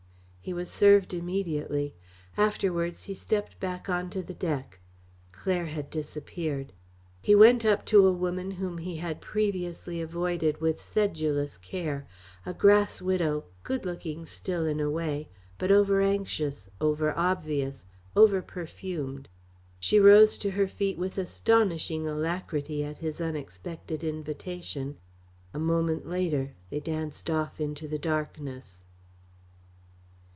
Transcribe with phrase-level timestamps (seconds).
[0.43, 1.93] He was served immediately.
[2.35, 4.79] Afterwards he stepped back on to the deck.
[5.31, 6.73] Claire had disappeared.
[7.21, 12.07] He went up to a woman whom he had previously avoided with sedulous care
[12.43, 15.29] a grass widow, good looking still in a way,
[15.59, 19.27] but overanxious, overobvious, overperfumed.
[19.79, 24.97] She rose to her feet with astonishing alacrity at his unexpected invitation.
[25.53, 28.83] A moment later they danced off into the darkness.